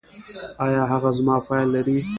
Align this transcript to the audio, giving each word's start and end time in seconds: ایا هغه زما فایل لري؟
ایا 0.65 0.83
هغه 0.91 1.09
زما 1.17 1.35
فایل 1.47 1.67
لري؟ 1.75 1.97